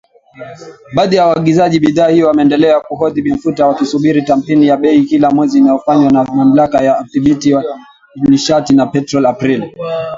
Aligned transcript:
Baadhi 0.95 1.15
ya 1.15 1.25
waagizaji 1.27 1.79
bidhaa 1.79 2.07
hiyo 2.07 2.27
wameendelea 2.27 2.79
kuhodhi 2.79 3.29
mafuta 3.31 3.67
wakisubiri 3.67 4.21
tathmini 4.21 4.67
ya 4.67 4.77
bei 4.77 5.01
kila 5.05 5.31
mwezi 5.31 5.57
inayofanywa 5.57 6.11
na 6.11 6.23
Mamlaka 6.23 6.83
ya 6.83 7.01
Udhibiti 7.01 7.53
wa 7.53 7.63
Nishati 8.15 8.75
na 8.75 8.85
Petroli 8.85 9.27
Aprili 9.27 9.77